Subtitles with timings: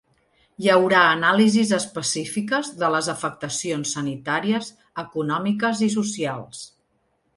[0.61, 4.71] Hi haurà anàlisis específiques de les afectacions sanitàries,
[5.05, 6.65] econòmiques i socials.